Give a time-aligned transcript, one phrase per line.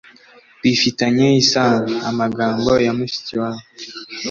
[0.61, 3.61] Bifitanye isano: Amagambo ya Mushikiwabo